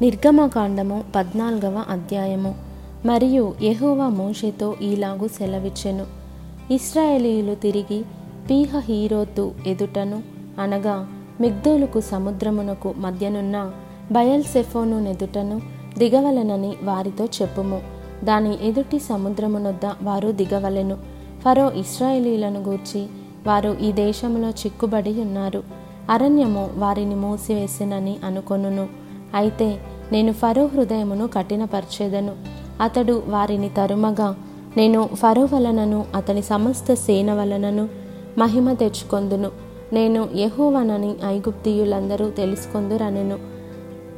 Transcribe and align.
నిర్గమకాండము 0.00 1.04
పద్నాలుగవ 1.14 1.84
అధ్యాయము. 1.88 2.54
మరియు 3.06 3.54
యెహోవా 3.62 4.08
మోషేతో 4.08 4.74
ఈలాగు 4.82 5.28
సెలవిచ్చెను. 5.28 6.06
ఇస్రాయేలీయులు 6.72 7.54
తిరిగి 7.54 8.04
పీహ 8.50 8.78
హీరోతు 8.78 9.52
ఎదుటను 9.66 10.22
అనగా 10.60 11.08
మిగ్దోలుకు 11.40 12.00
సముద్రమునకు 12.00 12.94
మధ్యనున్న 12.96 13.72
బయల్సెఫోను 14.12 15.00
నెదుటను 15.00 15.60
దిగవలెనని 15.98 16.74
వారితో 16.82 17.24
చెప్పుము. 17.24 17.80
దాని 18.24 18.68
ఎదుటి 18.68 18.98
సముద్రమునొద్ద 18.98 19.86
వారు 20.02 20.32
దిగవలెను. 20.32 20.98
ఫరో 21.44 21.72
ఇస్రాయేలీలను 21.72 22.60
గూర్చి 22.60 23.06
వారు 23.46 23.76
ఈ 23.80 23.92
దేశంలో 23.92 24.50
చిక్కుబడి 24.50 25.20
ఉన్నారు. 25.20 25.62
అరణ్యము 26.10 26.70
వారిని 26.76 27.14
మూసివేసినని 27.14 28.16
అనుకొనును. 28.24 29.05
అయితే 29.36 29.78
నేను 30.12 30.32
ఫరో 30.32 30.66
హృదయమును 30.66 31.26
కఠినపరిచేదను. 31.26 32.32
అతడు 32.80 33.22
వారిని 33.28 33.68
తరుమగా 33.68 34.36
నేను 34.76 35.08
ఫరో 35.14 35.48
వలనను 35.54 36.04
అతని 36.14 36.42
సమస్త 36.42 36.94
సేన 36.94 37.34
వలనను 37.34 37.88
మహిమ 38.38 38.72
తెచ్చుకొందును. 38.72 39.50
నేను 39.92 40.28
యహోవనని 40.36 41.14
ఐగుప్తీయులందరూ 41.24 42.30
తెలుసుకొందురనెను. 42.30 43.38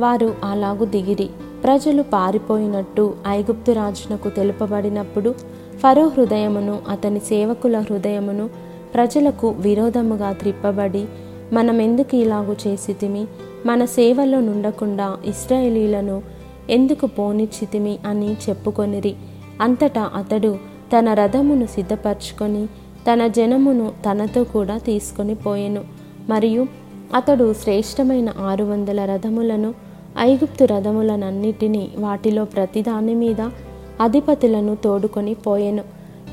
వారు 0.00 0.34
అలాగు 0.44 0.84
దిగిరి. 0.84 1.28
ప్రజలు 1.64 2.02
పారిపోయినట్టు 2.02 3.14
ఐగుప్తు 3.28 3.72
రాజునకు 3.72 4.28
తెలుపబడినప్పుడు 4.28 5.34
ఫరో 5.78 6.06
హృదయమును 6.06 6.78
అతని 6.88 7.20
సేవకుల 7.20 7.78
హృదయమును 7.78 8.50
ప్రజలకు 8.94 9.48
విరోధముగా 9.48 10.32
త్రిప్పబడి 10.32 11.06
మనమెందుకు 11.52 12.16
ఇలాగు 12.16 12.56
చేసితిమి? 12.66 13.26
మన 13.66 13.84
సేవలో 13.84 14.40
నుండకుండా 14.40 15.16
ఇస్రాయేలీలను 15.24 16.22
ఎందుకు 16.70 17.06
పోనిచ్చితిమి 17.06 17.98
అని 18.06 18.32
చెప్పుకొనిరి. 18.32 19.14
అంతటా 19.60 20.10
అతడు 20.14 20.56
తన 20.98 21.12
రథమును 21.12 21.66
సిద్ధపరచుకొని 21.66 22.66
తన 23.12 23.26
జనమును 23.26 23.92
తనతో 24.06 24.44
కూడా 24.44 24.78
తీసుకొని 24.78 25.34
పోయెను. 25.34 25.84
మరియు 26.28 26.66
అతడు 27.14 27.54
శ్రేష్టమైన 27.62 28.32
ఆరు 28.40 28.64
వందల 28.64 29.04
రథములను 29.04 29.74
ఐగుప్తు 30.18 30.64
రథములనన్నిటినీ 30.64 31.88
వాటిలో 31.98 32.44
ప్రతిదాని 32.44 33.14
మీద 33.14 33.40
అధిపతులను 34.00 34.74
తోడుకొని 34.74 35.34
పోయెను. 35.34 35.84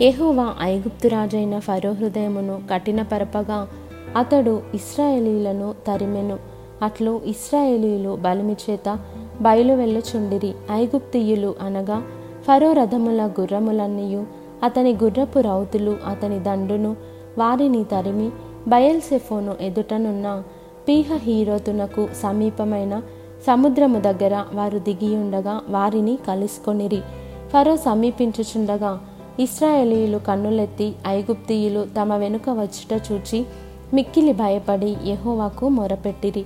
ఏహోవా 0.01 0.53
ఐగుప్తు 0.61 1.07
రాజైన 1.07 1.59
ఫరో 1.59 1.91
హృదయమును 1.91 2.61
కఠినపరపగా 2.71 3.67
అతడు 4.17 4.61
ఇస్రాయేలీలను 4.73 5.75
తరిమెను. 5.87 6.54
అట్లు 6.81 7.21
ఇస్రాయేలీలు 7.25 8.17
బలిమి 8.21 8.55
చేత 8.69 8.99
బయలు 9.41 9.73
వెళ్ళుచుండిరి. 9.73 10.53
ఐగుప్తియులు 10.71 11.55
అనగా 11.61 12.03
ఫరో 12.47 12.73
రథముల 12.73 13.29
గుర్రములన్నీయు 13.39 14.25
అతని 14.63 14.93
గుర్రపు 15.03 15.39
రౌతులు 15.39 15.97
అతని 16.07 16.39
దండును 16.39 16.95
వారిని 17.37 17.83
తరిమి 17.83 18.29
బయల్సెఫోను 18.67 19.55
ఎదుటనున్న 19.61 20.43
పీహ 20.87 21.15
హీరోతునకు 21.15 22.07
సమీపమైన 22.23 23.01
సముద్రము 23.47 23.99
దగ్గర 23.99 24.43
వారు 24.53 24.79
దిగియుండగా 24.79 25.61
వారిని 25.69 26.17
కలుసుకొనిరి. 26.27 27.01
ఫరో 27.53 27.75
సమీపించుచుండగా 27.75 28.99
ఇస్రాయేలీలు 29.39 30.17
కన్నులెత్తి 30.17 30.93
ఐగుప్తీయులు 31.07 31.85
తమ 32.01 32.13
వెనుక 32.13 32.49
వచ్చుట 32.49 33.01
చూచి 33.11 33.45
మిక్కిలి 33.93 34.33
భయపడి 34.33 34.97
యహోవాకు 35.05 35.69
మొరపెట్టిరి. 35.69 36.45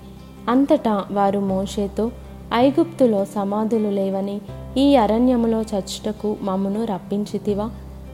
అంతటా 0.49 1.05
వారు 1.11 1.39
మోషేతో 1.39 2.11
ఐగుప్తులో 2.53 3.25
సమాధులు 3.25 3.87
లేవని 3.87 4.41
ఈ 4.77 4.95
అరణ్యములో 4.95 5.61
చచ్చుటకు 5.61 6.37
మమ్మను 6.41 6.85
రప్పించితివా? 6.85 7.69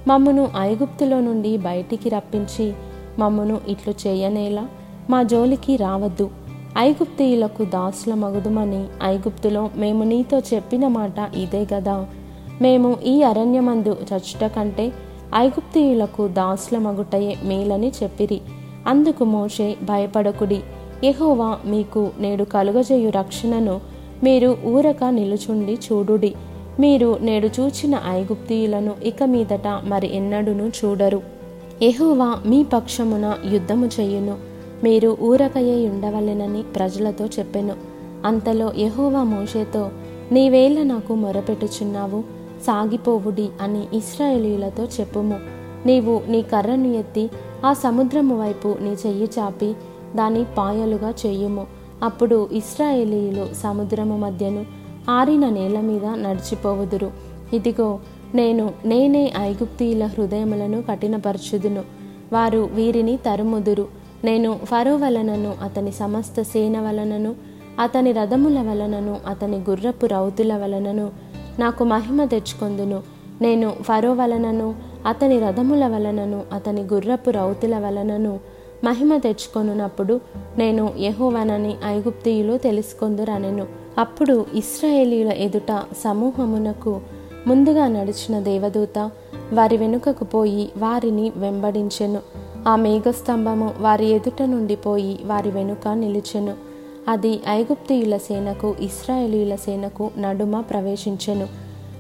మమ్మను 0.08 0.50
ఐగుప్తులో 0.60 1.20
నుండి 1.20 1.58
బయటికి 1.58 2.10
రప్పించి 2.10 2.74
మమ్మను 3.20 3.62
ఇట్లు 3.68 3.94
చేయనేలా? 4.08 4.68
మా 5.10 5.24
జోలికి 5.24 5.76
రావద్దు. 5.76 6.30
ఐగుప్తీయులకు 6.78 7.64
దాసుల 7.64 8.14
మగుదుమని 8.14 8.86
ఐగుప్తులో 9.04 9.70
మేము 9.76 10.04
నీతో 10.04 10.40
చెప్పిన 10.40 10.88
మాట 10.88 11.32
ఇదే 11.36 11.68
గదా? 11.74 12.06
మేము 12.62 12.98
ఈ 13.06 13.24
అరణ్యమందు 13.24 13.98
చచ్చుట 14.14 14.44
కంటే 14.44 14.94
ఐగుప్తీయులకు 15.36 16.28
దాసుల 16.28 16.78
మగుటయే 16.78 17.38
మేలని 17.44 17.92
చెప్పిరి. 18.04 18.42
అందుకు 18.88 19.24
మోషే 19.24 19.76
భయపడకుడి. 19.84 20.64
యహోవా 21.06 21.58
మీకు 21.66 22.10
నేడు 22.20 22.44
కలుగజేయు 22.44 23.10
రక్షణను 23.10 23.82
మీరు 24.24 24.58
ఊరక 24.66 25.04
నిలుచుండి 25.04 25.74
చూడుడి. 25.74 26.36
మీరు 26.80 27.18
నేడు 27.22 27.50
చూచిన 27.60 28.02
ఐగుప్తీయులను 28.08 28.94
ఇక 29.04 29.24
మీదట 29.24 29.68
మరి 29.68 30.16
ఎన్నడూను 30.16 30.72
చూడరు. 30.86 31.22
యహోవా 31.84 32.30
మీ 32.46 32.64
పక్షమున 32.64 33.38
యుద్ధము 33.52 33.90
చెయ్యును 34.00 34.38
మీరు 34.84 35.18
ఊరకయే 35.22 35.90
ఉండవలెనని 35.90 36.64
ప్రజలతో 36.64 37.26
చెప్పెను. 37.26 37.76
అంతలో 38.26 38.74
యహోవా 38.78 39.24
మోషేతో 39.24 39.90
నీవేళ 40.32 40.84
నాకు 40.84 41.16
మొరపెట్టుచున్నావు 41.16 42.24
సాగిపోవుడి 42.68 43.50
అని 43.62 43.84
ఇస్రాయేలీలతో 43.94 44.84
చెప్పుము. 44.84 45.40
నీవు 45.86 46.22
నీ 46.28 46.42
కర్రను 46.42 46.88
ఎత్తి 46.88 47.30
ఆ 47.66 47.74
సముద్రము 47.74 48.42
వైపు 48.42 48.76
నీ 48.82 48.90
చెయ్యి 48.90 49.30
చాపి 49.40 49.76
దాని 50.16 50.46
పాయలుగా 50.58 51.14
చేయుము. 51.26 51.68
అప్పుడు 52.04 52.50
ఇస్రాయేలీలు 52.52 53.48
సముద్రము 53.64 54.18
మధ్యను 54.18 54.66
ఆరిన 55.10 55.50
నేల 55.50 55.80
మీద 55.80 56.06
నడిచిపోవుదురు. 56.06 57.12
ఇదిగో 57.54 58.00
నేను 58.36 58.72
నేనే 58.86 59.34
ఐగుప్తీయుల 59.40 60.06
హృదయములను 60.06 60.82
కఠినపరచుదును. 60.82 61.84
వారు 62.34 62.70
వీరిని 62.74 63.18
తరుముదురు. 63.18 63.88
నేను 64.24 64.60
ఫరో 64.64 64.96
వలనను 64.96 65.54
అతని 65.64 65.92
సమస్త 65.92 66.42
సేన 66.42 66.80
వలనను 66.80 67.36
అతని 67.80 68.12
రథముల 68.12 68.60
వలనను 68.60 69.18
అతని 69.28 69.58
గుర్రపు 69.70 70.06
రౌతుల 70.06 70.56
వలనను 70.56 71.12
నాకు 71.60 71.84
మహిమ 71.84 72.26
తెచ్చుకొందును. 72.26 73.04
నేను 73.42 73.74
ఫరో 73.82 74.14
వలనను 74.14 74.76
అతని 75.06 75.40
రథముల 75.40 75.88
వలనను 75.88 76.44
అతని 76.54 76.82
గుర్రపు 76.82 77.30
రౌతుల 77.30 77.78
వలనను 77.80 78.40
మహిమ 78.84 79.18
తెచ్చుకొనున్నప్పుడు 79.18 80.20
నేను 80.58 80.94
యహోవనని 81.00 81.76
ఐగుప్తియులు 81.86 82.58
తెలుసుకొందురనెను. 82.58 83.68
అప్పుడు 83.98 84.46
ఇస్రాయేలీల 84.54 85.28
ఎదుట 85.28 85.84
సమూహమునకు 86.04 87.02
ముందుగా 87.48 87.88
నడిచిన 87.88 88.40
దేవదూత 88.40 89.12
వారి 89.54 89.78
వెనుకకు 89.78 90.24
పోయి 90.24 90.70
వారిని 90.78 91.32
వెంబడించెను. 91.36 92.20
ఆ 92.68 92.76
మేఘస్తంభము 92.76 93.74
వారి 93.80 94.06
ఎదుట 94.06 94.42
నుండి 94.42 94.76
పోయి 94.76 95.20
వారి 95.26 95.50
వెనుక 95.50 95.88
నిలిచెను. 95.88 96.54
అది 97.08 97.40
ఐగుప్తియుల 97.50 98.18
సేనకు 98.18 98.76
ఇస్రాయేలీల 98.80 99.56
సేనకు 99.56 100.12
నడుమ 100.18 100.62
ప్రవేశించెను. 100.62 101.48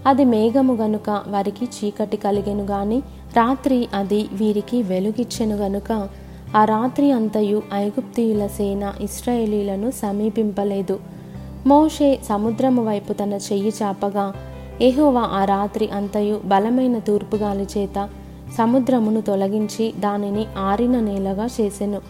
అది 0.06 0.26
మేఘము 0.26 0.74
గనుక 0.74 1.24
వారికి 1.28 1.66
చీకటి 1.66 2.18
కలిగెను 2.18 2.64
గాని 2.64 3.00
రాత్రి 3.38 3.88
అది 3.94 4.28
వీరికి 4.34 4.82
వెలుగిచ్చెను 4.82 5.56
గనుక 5.56 6.10
ఆ 6.56 6.66
రాత్రి 6.66 7.12
అంతయు 7.12 7.62
ఐగుప్తియుల 7.74 8.48
సేన 8.48 8.94
ఇస్రాయేలీలను 9.02 9.92
సమీపింపలేదు. 9.92 11.00
మోషే 11.68 12.20
సముద్రము 12.30 12.86
వైపు 12.86 13.14
తన 13.14 13.34
చెయ్యి 13.34 13.74
చాపగా 13.84 14.34
ఎహోవా 14.82 15.22
ఆ 15.22 15.46
రాత్రి 15.46 15.90
అంతయు 15.90 16.42
బలమైన 16.46 17.00
తూర్పుగాలి 17.00 17.68
చేత 17.78 18.10
సముద్రమును 18.58 19.22
తొలగించి 19.22 19.94
దానిని 20.00 20.46
ఆరిన 20.58 21.00
నేలగా 21.00 21.48
చేసెను. 21.62 22.02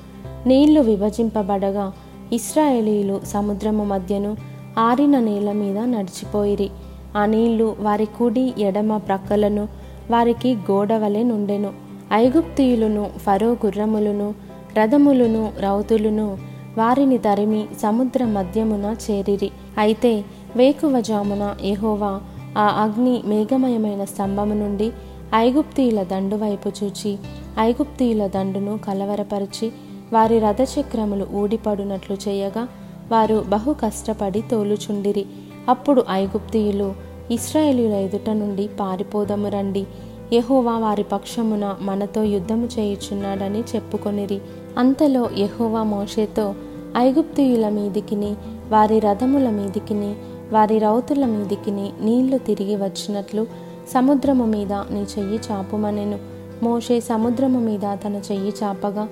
నీళ్ళు 0.45 0.81
విభజింపబడగా 0.81 1.93
ఇస్రాయేలీలు 2.33 3.21
సముద్రము 3.25 3.83
మధ్యను 3.83 4.37
ఆరిన 4.77 5.19
నేల 5.19 5.51
మీద 5.51 5.77
నడిచిపోయిరి. 5.77 6.69
ఆ 7.17 7.25
నీళ్ళు 7.25 7.75
వారి 7.79 8.05
కుడి 8.05 8.53
ఎడమ 8.57 8.97
ప్రక్కలను 8.97 9.67
వారికి 10.11 10.55
గోడవలె 10.55 11.23
నుండెను. 11.23 11.84
ఐగుప్తియులను 12.13 13.09
ఫరో 13.17 13.51
గుర్రములను 13.51 14.33
రథములను 14.77 15.53
రౌతులను 15.59 16.37
వారిని 16.77 17.17
తరిమి 17.17 17.65
సముద్ర 17.81 18.25
మధ్యమున 18.25 18.95
చేరిరి. 19.11 19.51
అయితే 19.77 20.23
వేకువజామున 20.55 21.55
ఎహోవా 21.61 22.21
ఆ 22.57 22.67
అగ్ని 22.83 23.23
మేఘమయమైన 23.25 24.03
స్తంభము 24.03 24.53
నుండి 24.53 24.91
ఐగుప్తీయుల 25.35 26.03
దండు 26.03 26.35
వైపు 26.35 26.71
చూచి 26.83 27.17
ఐగుప్తీయుల 27.59 28.27
దండును 28.27 28.77
కలవరపరిచి 28.77 29.71
వారి 30.13 30.39
రథచక్రములు 30.39 31.27
ఊడిపడునట్లు 31.33 32.17
చేయగా 32.27 32.67
వారు 33.11 33.45
బహు 33.49 33.73
కష్టపడి 33.73 34.41
తోలుచుండిరి. 34.41 35.25
అప్పుడు 35.69 36.05
ఐగుప్తీయులు 36.11 36.93
ఇస్రాయేలీల 37.31 37.93
ఎదుట 37.93 38.29
నుండి 38.29 38.69
పారిపోదము 38.79 39.47
రండి. 39.47 39.87
యహోవా 40.33 40.77
వారి 40.77 41.03
పక్షమున 41.03 41.75
మనతో 41.81 42.23
యుద్ధము 42.23 42.69
చేయుచున్నాడని 42.79 43.59
చెప్పుకొనిరి. 43.59 44.41
అంతలో 44.77 45.29
యహోవా 45.37 45.83
మోషేతో 45.83 46.55
ఐగుప్తియుల 46.97 47.69
మీదికిని 47.69 48.35
వారి 48.69 48.99
రథముల 48.99 49.49
మీదికిని 49.49 50.15
వారి 50.51 50.79
రౌతుల 50.79 51.25
మీదికి 51.25 51.71
నీళ్ళు 51.71 52.37
తిరిగి 52.37 52.75
వచ్చినట్లు 52.75 53.47
సముద్రము 53.93 54.45
మీద 54.45 54.73
నీ 54.73 54.99
చెయ్యి 54.99 55.39
చాపుమనెను. 55.51 56.19
మోషే 56.63 56.99
సముద్రము 56.99 57.59
మీద 57.59 57.97
తన 58.05 58.21
చెయ్యి 58.31 58.53
చాపగా 58.63 59.07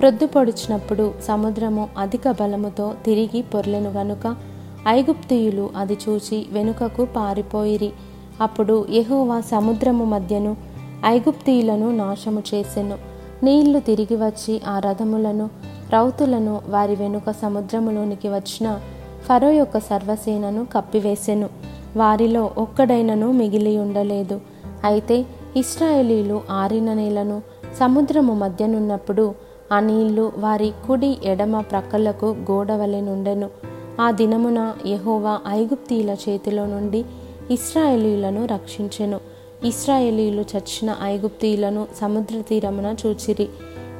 ప్రొద్దు 0.00 0.26
పొడిచినప్పుడు 0.26 1.14
సముద్రము 1.22 1.88
అధిక 1.98 2.30
బలముతో 2.30 2.94
తిరిగి 3.04 3.42
పొర్లెను 3.42 3.90
గనుక 3.90 4.36
ఐగుప్తియులు 4.88 5.70
అది 5.76 5.98
చూచి 6.08 6.46
వెనుకకు 6.52 7.04
పారిపోయిరి. 7.16 7.92
అప్పుడు 8.40 8.86
యహోవా 8.90 9.40
సముద్రము 9.40 10.04
మధ్యను 10.04 10.56
ఐగుప్తీయులను 11.06 11.96
నాశము 11.96 12.42
చేసెను. 12.54 12.98
నీళ్ళు 13.42 13.80
తిరిగి 13.80 14.16
వచ్చి 14.16 14.60
ఆ 14.68 14.78
రథములను 14.78 15.50
రౌతులను 15.92 16.60
వారి 16.68 16.94
వెనుక 16.94 17.30
సముద్రములోనికి 17.30 18.28
వచ్చిన 18.28 18.80
ఫరో 19.24 19.50
యొక్క 19.50 19.78
సర్వసేనను 19.78 20.66
కప్పివేసెను. 20.72 21.48
వారిలో 21.96 22.50
ఒక్కడైనను 22.58 23.32
మిగిలి 23.32 23.78
ఉండలేదు. 23.78 24.40
అయితే 24.84 25.24
ఇస్రాయేలీలు 25.56 26.40
ఆరిన 26.50 26.92
నేలను 26.92 27.42
సముద్రము 27.80 28.34
మధ్యనున్నప్పుడు 28.34 29.34
ఆ 29.72 29.80
నీళ్ళు 29.80 30.32
వారి 30.38 30.72
కుడి 30.86 31.18
ఎడమ 31.24 31.60
ప్రక్కలకు 31.60 32.26
గోడవలెనుండెను 32.26 33.50
ఆ 34.00 34.10
దినమున 34.10 34.74
యహోవా 34.86 35.40
ఐగుప్తీయుల 35.48 36.10
చేతిలో 36.10 36.66
నుండి 36.66 37.04
ఇస్రాయేలీలను 37.50 38.46
రక్షించెను. 38.46 39.20
ఇస్రాయేలీలు 39.64 40.40
చచ్చిన 40.40 40.96
ఐగుప్తీయులను 41.02 41.86
సముద్ర 42.00 42.40
తీరమున 42.40 42.96
చూచిరి. 43.06 43.48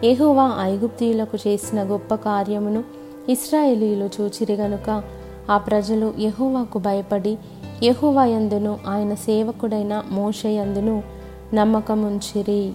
యెహోవా 0.05 0.57
ఐగుప్తీయులకు 0.61 1.39
చేసిన 1.47 1.83
గొప్ప 1.83 2.15
కార్యమును 2.15 2.85
ఇస్రాయేలీలు 3.29 4.11
చూచిరి 4.21 4.53
గనుక 4.53 5.03
ఆ 5.51 5.59
ప్రజలు 5.59 6.15
యహోవాకు 6.21 6.79
భయపడి 6.79 7.39
యహోవా 7.83 8.25
యందును 8.25 8.79
ఆయన 8.87 9.15
సేవకుడైన 9.15 10.03
మోషయందును 10.11 11.03
నమ్మకముంచిరి. 11.55 12.73